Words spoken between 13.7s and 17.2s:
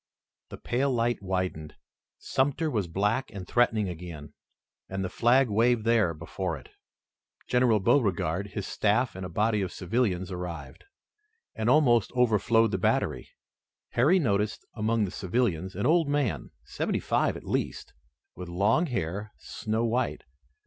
Harry noticed among the civilians an old man, seventy